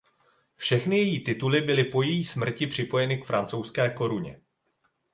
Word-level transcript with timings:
Všechny 0.55 0.97
její 0.97 1.23
tituly 1.23 1.61
byly 1.61 1.83
po 1.83 2.01
její 2.03 2.23
smrti 2.25 2.67
připojeny 2.67 3.17
k 3.21 3.25
francouzské 3.25 3.89
koruně. 3.89 4.41